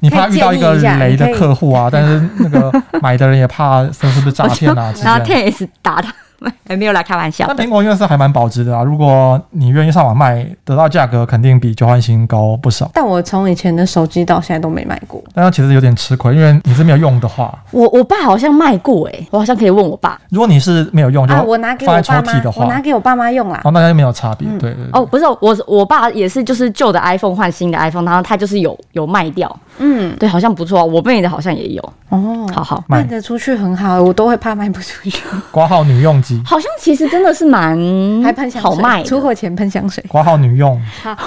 [0.00, 5.50] 你怕遇到一个可以建议雷的客户啊，但是那个买的人也怕这是不是诈骗啊之然后类的。
[5.50, 6.14] Tennis 打他，还
[6.76, 7.54] 没有来开玩笑那。
[7.64, 12.90] 苹果因为是还蛮保值的啊，如果你愿意上网卖，得到价格肯定比交换新高不少。
[12.92, 15.22] 但我从以前的手机到现在都没卖过。
[15.34, 20.20] 那它其实有点吃亏，因为你是没有用的话，我我爸好像卖过哎、我好像可以问我爸。
[20.30, 23.60] 如果你是没有用，就啊，我拿给我放在抽爸妈屉的，话，我拿给我爸妈用啦。
[23.64, 24.48] 哦，那就没有差别。
[24.58, 24.88] 对对对。
[24.92, 30.84] 哦，不是，我我爸也是，就是旧的 iPhone 换新的 iPhone，然后他就是有有卖掉，嗯，对，好像不错。
[30.84, 37.76] 我妹的好像也有，哦，好好，卖卖得出去很好，我都会怕卖不出去， 挂号女用机，好像其实真的是蛮
[38.22, 39.08] 还喷香水，好卖的。
[39.08, 40.04] 出货前喷香水。
[40.08, 40.80] 挂号女用，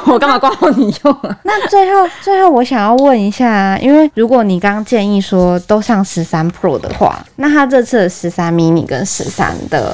[0.06, 1.38] 我干嘛挂号女用啊？
[1.44, 9.94] 那最后，最后我想要问一下，因为如果你刚刚建议说都上十三 Pro 的话，那它这次的十三 mini 跟十三的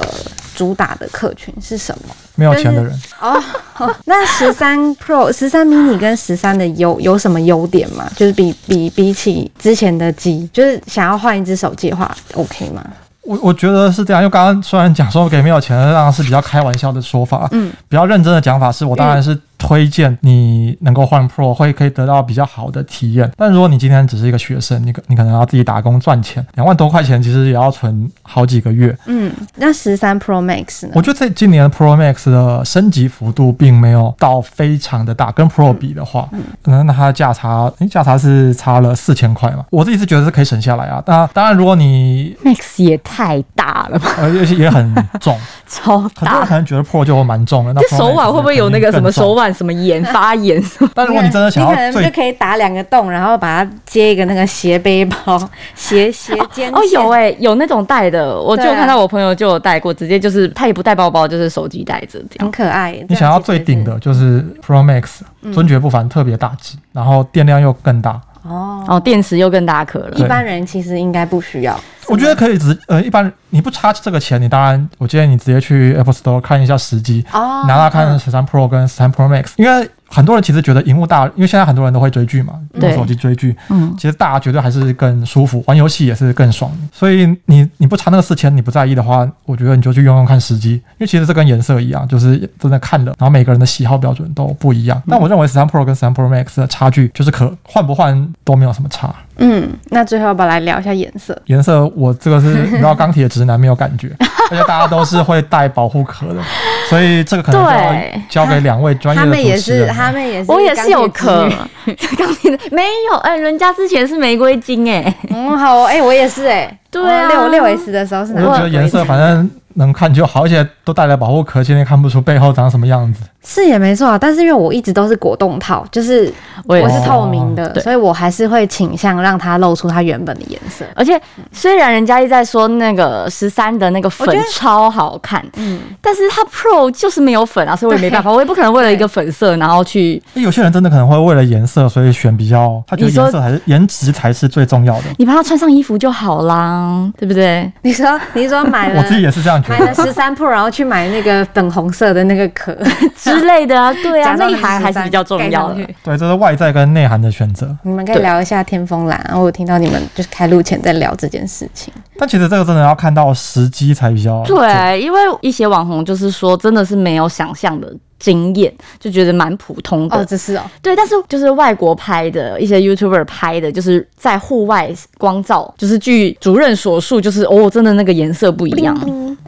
[0.54, 2.14] 主打的客群是什么？
[2.38, 3.42] 没有钱的人，哦，
[4.04, 8.10] 那十三 Pro、十三 mini 跟十三的优有什么优点吗？
[8.14, 12.84] 就是比比比起之前的机，就是想要换一只手机的话，OK 吗？
[13.26, 23.30] 我我觉得是这样，因为刚刚虽然讲说给没有钱的当然是比较开玩笑的说法，嗯，比较认真的讲法是我当然是推荐你能够换 Pro，会可以得到比较好的体验。
[23.36, 28.96] 但如果你今天只是一个学生，你可你可能要自己打工赚钱，两万多块钱其实也要存好几个月。
[29.06, 31.00] 嗯，那十三 Pro Max 呢我？
[31.00, 36.42] 觉得这今年 Pro Max 的升级幅度并没有到非常的大，跟 Pro 比的话，嗯，
[36.84, 41.00] 那它的价差，诶价差是差了四千块嘛，我自己是觉得是可以省下来啊。
[41.06, 45.38] 那当然，如果你 Max 也太大了吧，而且也很重，
[45.68, 46.56] 超很多人可。
[46.56, 49.36] 能觉得 Pro 就蛮重了，那手腕会不会有那个什么手？
[49.36, 50.62] 腕什么眼发炎？
[50.94, 55.38] 但如果你真的想要你可能就可以打两个洞，然后把它接一个那个斜背包、
[55.74, 62.40] 斜斜肩哦，有哎、哎、有那种带的，我就看到我朋友就有带过，直接就是他也不带包包，就是手机带着这样。
[62.40, 62.96] 很可爱。
[63.08, 65.20] 你想要最顶的就是 Pro Max，
[65.52, 68.20] 尊爵不凡，特别大气，然后电量又更大。
[68.48, 70.22] 哦，哦，电池又更大颗了一。
[70.24, 71.78] 般人其实应该不需要。
[72.08, 86.70] 我觉得可以直呃，一般你不差这个钱，你当然我建议你直接去 Apple Store 看一下时机，哦，拿它看嗯十三 Pro 跟十三 Pro Max，因为很多人其实觉得荧幕大，因为现在很多人都会追剧嘛，用手机追剧，嗯，其实大绝对还是更舒服，玩游戏也是更爽。
[86.92, 95.02] 所以你你不差那个四千，你不在意的话，我觉得你就去用用看时机，因为其实这跟颜色一样，就是真的看的，然后每个人的喜好标准都不一样。
[95.08, 99.14] 但我认为十三 Pro 跟十三 Pro Max 的差距就是可换不换都没有什么差。
[99.38, 101.36] 嗯，那最后要不要来聊一下颜色？
[101.46, 104.10] 颜色我这个是 你知道钢铁直男没有感觉，
[104.50, 106.40] 而且大家都是会带保护壳的，
[106.88, 108.22] 所以这个可能对。
[108.28, 109.94] 交给两位专业他的们也是，主持人。
[109.94, 111.48] 他们也是，我也是有壳，
[112.18, 117.28] 钢铁的没有，哎、人家之前是玫瑰金哎、嗯，好哦，哎、我也是哎、对啊。
[117.28, 123.20] 六六 S 的时候是我拿到就觉得颜色反正能看就好，而且都带了保护壳，现在看不出背后长什么样子。
[123.48, 126.32] 是也没错啊，但是因为我一直都是果冻套，就是
[126.64, 130.84] 我也是我是透明的，对所以我还是会倾向让它露出它原本的颜色。
[130.96, 131.20] 而且
[131.52, 140.20] 虽然人家一直在说那个十三的那个粉我觉得超好看，嗯，但是它 Pro 就是没有粉啊，所以我也没办法，我也不可能为了一个粉色然后去。
[140.34, 145.04] 有些人真的可能会为了颜色，所以选比较，他觉得颜色还是颜值才是最重要的。
[145.18, 147.70] 你帮他穿上衣服就好啦，对不对？
[147.82, 150.04] 你说你说买了 我自己也是这样觉买了得。
[150.04, 152.76] 十三 Pro，然后去买那个粉红色的那个壳，
[153.16, 157.76] 之类的啊，对啊，内涵还是比较重要的对，这是外在跟内涵的选择。
[157.82, 161.92] 你们可以聊一下天风蓝，我有听到你们就是开录前在聊这件事情。
[162.18, 164.58] 但其实这个真的要看到时机才比较准。
[164.58, 170.16] 对，因为一些网红就是说，真的是没有想象的惊艳，就觉得蛮普通的。
[170.16, 178.96] 哦，这是哦，对，但是就是外国拍的一些 YouTuber 拍的，就是在户外光照，就是据主任所述，就是哦，真的那个颜色不一样。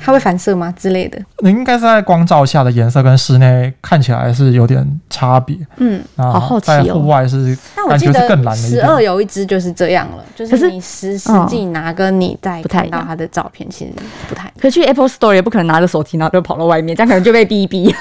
[0.00, 1.18] 它会反射吗之类的？
[1.38, 5.56] 你应该是在光照下的颜色跟室内看起来是有点差别。
[5.78, 8.68] 嗯，那好好奇在哦户外是但我记得感觉是更蓝的。
[8.68, 13.92] 十二有一只就是这样了，就是是你实实际拿跟你在不太一样看到它的照片其实
[14.28, 17.92] 不太可去 Apple Store 也不可能拿着手提，然后就跑到外面，这样可能就被逼一逼。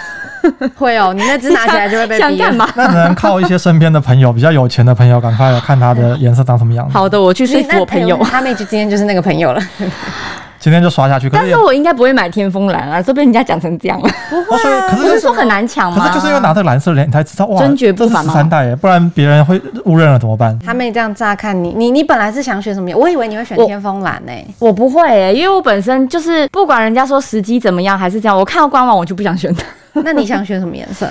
[0.75, 2.67] 会哦，你那只拿起来就会被逼干嘛？
[2.75, 6.93] 那只能靠一些身边的朋友，比较有钱的朋友，赶快看它的颜色长什么样子。
[6.93, 8.17] 好的，我去说服我朋友。
[8.23, 9.61] 他妹就今天就是那个朋友了。
[10.59, 11.29] 今天就刷下去。
[11.29, 14.09] 但是我应该不会买天风蓝啊，这被人家讲成这样了，
[14.49, 15.99] 哦，所 以可是不是说很难抢吗？
[15.99, 20.57] 可是就是因为拿这个蓝色的脸，你才知道哇，真绝不凡吗三代耶，不然别人会误认了怎么办？
[20.65, 22.97] 他妹这样乍看你，你你本来是想选什么颜？
[22.97, 31.07] 我以为你会选天风蓝呢、我不会、欸，因为我本身就是不管人家说时机怎么样，还是这样，我看到官网我就不想选它，那你想选什么颜色？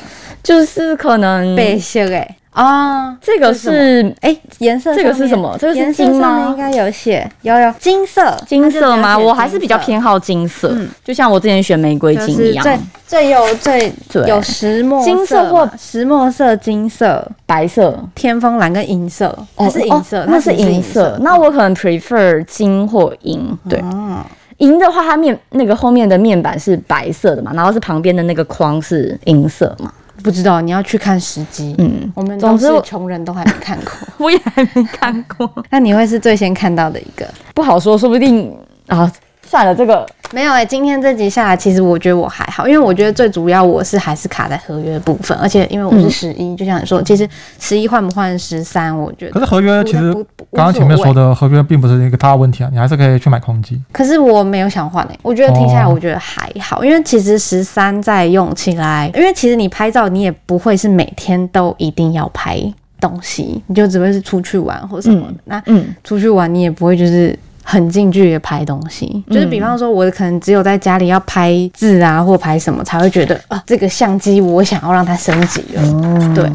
[0.46, 2.36] 就是可能背色哎。
[2.52, 3.74] 哦，这个是什么？
[3.74, 5.54] 是哎，颜色这个是什么？
[5.60, 6.46] 这个是金吗？
[6.52, 7.70] 应该有写，有有。
[7.78, 9.18] 金色，金色吗？
[9.18, 10.88] 我还是比较偏好金色，嗯。
[11.04, 14.26] 就像我之前选玫瑰金一样，最最有最对。
[14.26, 17.98] 有石墨金色或石墨色、金色、白色。
[18.14, 21.18] 天风蓝跟银色，它是银色，哦那是它是银色。
[21.20, 23.78] 那我可能 prefer 金或银，对。
[23.80, 24.24] 哦，
[24.58, 29.92] 银的话，它面那个后面的面板是白色的嘛，然后是旁边的那个框是银色嘛。
[30.22, 31.74] 不知道你要去看时机。
[31.78, 33.92] 嗯，我们都总是穷人，都还没看过。
[34.18, 37.26] 我也还没看过， 那你会是最先看到的一个？
[37.54, 39.10] 不好说，说不定啊，
[39.46, 47.28] 算了，这个没有哎、今天这集下来，其实我觉得我还好，因为我觉得最主要我是还是卡在合约的部分，而且因为我是十一、就像你说，其实
[47.60, 49.32] 十一换不换十三，我觉得。
[49.32, 50.12] 可是合约其实
[50.52, 53.80] 刚刚前面说的合约并不是一个大问题啊，你还是可以去买空机。
[53.92, 62.60] 可是我没有想换诶、我觉得听下来哦我觉得还好，因为其实十三在用起来，因为其实你拍照你也不会是每天都一定要拍
[63.00, 65.34] 东西，你就只会是出去玩或什么的。
[65.44, 69.34] 那嗯，出去玩，你也不会就是很近距离的拍东西，嗯。
[69.34, 75.82] 就是比方说，我可能只有在家里要拍字啊或拍什么，才会觉得啊，这个相机我想要让它升级了。
[75.82, 76.32] 哦。
[76.32, 76.48] 对，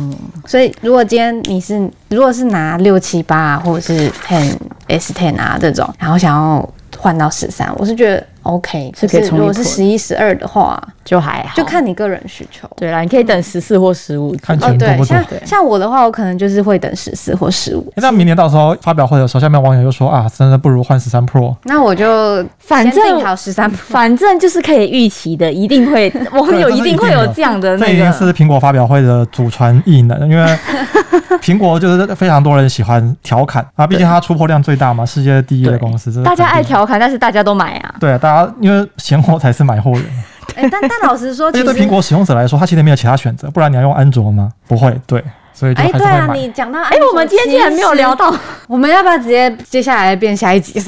[0.45, 4.53] 所以如果今天你是如果是拿六七八啊，或者是 Ten
[4.87, 8.93] S Ten 啊这种，然后想要换到十三，我是觉得 OK。
[8.97, 12.69] 是可以如果是十一、十二的话，就还好，就看你个人需求。
[12.75, 14.35] 对啦，你可以等十四或十五。
[14.41, 15.05] 看钱多不多。
[15.05, 17.93] 像像我的话，我可能就是会等十四或十五。
[17.97, 21.55] 那明年到时候发表会的时候，下面网友就说啊，真的不如换十三 Pro。
[21.65, 28.11] 那我就反正定好十三 Pro，，反正就是可以预期的，一定会网友一定会有这样的这已经。
[28.11, 30.57] 是苹果发表会的祖传异能，因为
[31.41, 36.61] 苹果就是非常多人喜欢调侃啊，毕竟它出货量最大嘛，世界第一的公司，大家爱。
[36.61, 37.95] 调侃，但是大家都买啊。
[37.99, 40.03] 对，大家因为闲货才是买货人，
[40.57, 44.51] 哎、但但老实说， 其实对苹果使用者来说，他其实没有其他选择，不然你要用安卓吗？
[44.67, 45.23] 不会，对，
[45.53, 46.27] 所以就哎、对啊。
[46.33, 48.33] 你讲到哎、我们今天竟然没有聊到，
[48.67, 50.79] 我们要不要直接接下来变下一集？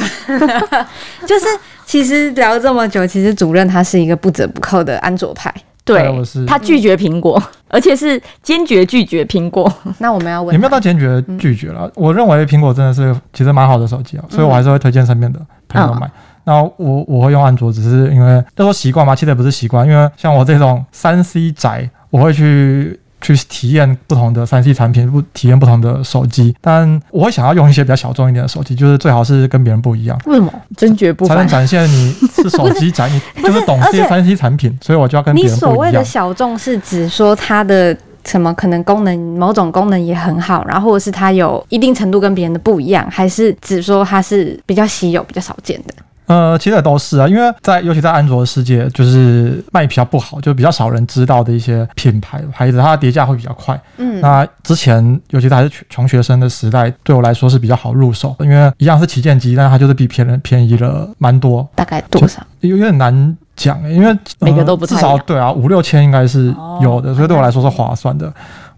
[1.25, 1.45] 就是
[1.85, 5.53] 其实聊这么久，其实主任他是一个不折不扣的安卓派。
[5.85, 9.69] 对我是他拒绝苹果，而且是坚决拒绝苹果。
[9.97, 11.91] 那我们要问也没有他到坚决拒绝了。
[11.95, 16.09] 我认为苹果真的是其实蛮好的手机啊，所以我还是会推荐身边的朋友买。
[16.43, 22.99] 那我我会用安卓，只是因为要说习惯嘛，其实也不是习惯，因为像我这种三 C 宅，我会去。
[23.23, 30.51] 去体验不同的三 C 产品，不体验不同的手机，但我会想要用一些比较小众一点的手机，就是最好是跟别人不一样，为什么？
[30.75, 31.37] 真绝不凡。
[31.37, 35.73] 才能展现你是手机宅， 你就是懂这些三 C 产品，所以我就要跟别人不一样。
[35.73, 37.97] 所谓的小众是指说它的。
[38.25, 45.93] 什么可能功能某种功能也很好，然后或者是它有一定程度跟别人的不一样，还是只说它是比较稀有、比较少见的？
[46.25, 53.79] 呃，其实也都是啊，因为在尤其在安卓的世界，就是卖比较不好，就比较少人知道的一些品牌牌子，它的叠价会比较快。
[53.97, 62.41] 嗯，那之前，尤其是还是穷穷学生的时代，对我来说是比较好入手，因为一样是旗舰机，但是它就是比别人便宜了蛮多，大概多少？
[62.61, 68.31] 有有点难讲欸，因为、呃每个都不太至少对啊，五六千应该是有的，所以对我来说是划算的。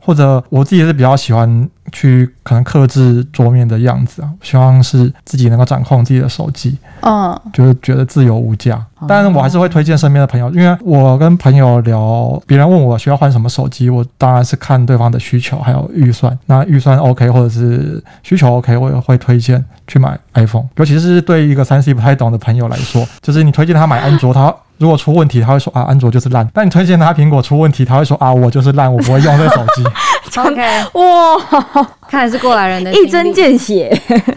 [0.06, 6.78] 或者我自己是比较喜欢去可能克制桌面的样子啊，希望是自己能够掌控自己的手机。
[7.01, 24.53] 嗯，就是觉得自由无价，哦但是我还是会推荐身边的朋友，因为我跟朋友聊，别人问我需要换什么手机，我当然是看对方的需求还有预算，那预算 OK 或者是需求 OK，我也会推荐去买 iPhone，尤其是对一个三 C 不太懂的朋友来说，就是你推荐他买安卓，他。
[24.78, 26.47] 如果出问题，他会说啊，安卓就是烂。
[26.53, 29.84] 但你推荐他苹果出问题，他会说啊，我就是烂，我不会用这手机。
[30.38, 30.61] OK，
[30.93, 33.34] 哇，看来是过来人的一针。
[33.34, 33.89] 见血。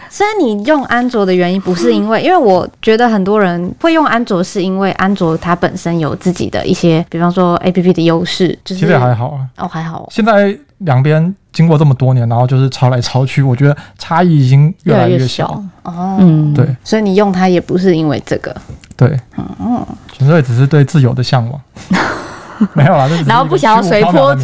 [0.09, 9.39] 所以你用安卓的原因不是因为，因为我觉得很多人会用安卓，是因为安卓它本身有自己的一些，比方说 APP 的优势，就是其实也还好啊。
[9.57, 15.63] 哦还好哦，现在两边经过这么多年，然后就是抄来抄去，我觉得差异已经越来越小。
[15.83, 16.65] 哦，嗯，对。
[16.83, 18.55] 所以你用它也不是因为这个，
[18.95, 19.85] 对，嗯。
[20.11, 21.61] 纯粹只是对自由的向往。
[22.73, 24.35] 没有啦，然后不想要随波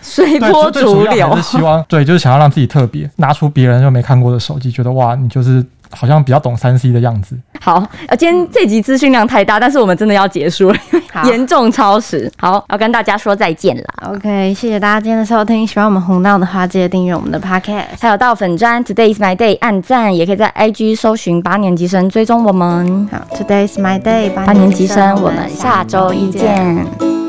[0.00, 1.34] 随波逐流。
[1.36, 1.42] 是。
[1.42, 7.36] 希望对，就是想要让自己特别，拿出别人就没看过的手机，觉得哇，你就是好像比较懂三 C 的样子。
[7.60, 12.30] 好，呃，今天这集资讯量太大，但是我们真的要结束了，因为 严重超时。
[12.36, 13.84] 好，要跟大家说再见啦。
[14.08, 15.66] OK，谢谢大家今天的收听。
[15.66, 18.00] 喜欢我们红闹的话，记得订阅我们的 Podcast。
[18.00, 23.08] 还有到粉专 Today is my day 按赞，也可以在 IG 搜寻八年级生追踪我们。
[23.10, 27.23] 好，Today is my day，八年级生，我们下周一见。